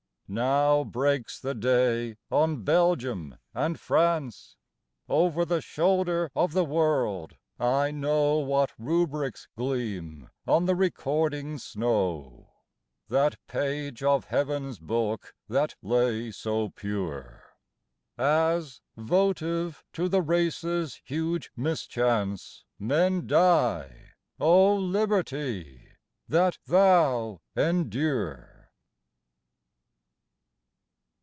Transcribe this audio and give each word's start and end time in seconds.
Now 0.33 0.85
breaks 0.85 1.41
the 1.41 1.53
day 1.53 2.15
on 2.31 2.63
Belgium 2.63 3.35
and 3.53 3.77
France. 3.77 4.55
Over 5.09 5.43
the 5.43 5.59
shoulder 5.59 6.31
of 6.33 6.53
the 6.53 6.63
world, 6.63 7.35
I 7.59 7.91
know 7.91 8.37
What 8.37 8.71
rubrics 8.79 9.49
gleam 9.57 10.29
on 10.47 10.67
the 10.67 10.75
recording 10.77 11.57
snow 11.57 12.47
(That 13.09 13.35
page 13.45 14.03
of 14.03 14.23
Heaven 14.23 14.69
s 14.69 14.79
book 14.79 15.35
that 15.49 15.75
lay 15.81 16.31
so 16.31 16.69
pure!) 16.69 17.43
As, 18.17 18.79
votive 18.95 19.83
to 19.91 20.07
the 20.07 20.21
race 20.21 20.63
s 20.63 21.01
huge 21.03 21.51
mischance, 21.57 22.63
Men 22.79 23.27
die, 23.27 24.11
O 24.39 24.75
Liberty! 24.77 25.89
that 26.29 26.57
thou 26.67 27.41
endure. 27.53 28.47